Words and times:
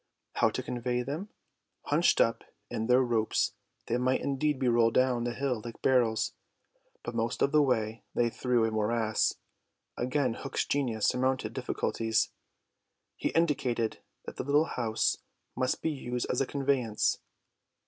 How 0.33 0.49
to 0.49 0.63
convey 0.63 1.03
them? 1.03 1.29
Hunched 1.83 2.19
up 2.19 2.43
in 2.71 2.87
their 2.87 3.03
ropes 3.03 3.53
they 3.85 3.99
might 3.99 4.21
indeed 4.21 4.57
be 4.57 4.67
rolled 4.67 4.95
down 4.95 5.23
hill 5.27 5.61
like 5.63 5.83
barrels, 5.83 6.33
but 7.03 7.13
most 7.13 7.43
of 7.43 7.51
the 7.51 7.61
way 7.61 8.03
lay 8.15 8.31
through 8.31 8.65
a 8.65 8.71
morass. 8.71 9.35
Again 9.95 10.33
Hook's 10.33 10.65
genius 10.65 11.05
surmounted 11.07 11.53
difficulties. 11.53 12.31
He 13.15 13.29
indicated 13.29 13.99
that 14.25 14.37
the 14.37 14.43
little 14.43 14.65
house 14.75 15.17
must 15.55 15.83
be 15.83 15.91
used 15.91 16.25
as 16.31 16.41
a 16.41 16.47
conveyance. 16.47 17.19